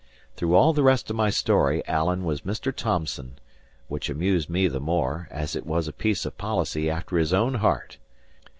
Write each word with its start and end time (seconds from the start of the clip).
Through 0.35 0.55
all 0.55 0.73
the 0.73 0.81
rest 0.81 1.11
of 1.11 1.15
my 1.15 1.29
story 1.29 1.85
Alan 1.85 2.23
was 2.25 2.41
Mr. 2.41 2.75
Thomson; 2.75 3.37
which 3.87 4.09
amused 4.09 4.49
me 4.49 4.67
the 4.67 4.79
more, 4.79 5.27
as 5.29 5.55
it 5.55 5.63
was 5.67 5.87
a 5.87 5.93
piece 5.93 6.25
of 6.25 6.39
policy 6.39 6.89
after 6.89 7.19
his 7.19 7.33
own 7.33 7.53
heart. 7.53 7.99